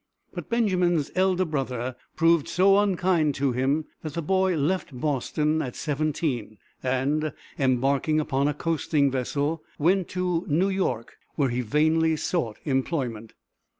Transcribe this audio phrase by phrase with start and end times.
[0.33, 5.75] But Benjamin's elder brother proved so unkind to him that the boy left Boston at
[5.75, 12.57] seventeen, and, embarking upon a coasting vessel, went to New York, where he vainly sought
[12.65, 13.33] employment.